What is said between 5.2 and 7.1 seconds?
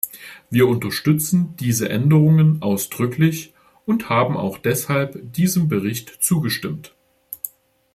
diesem Bericht zugestimmt.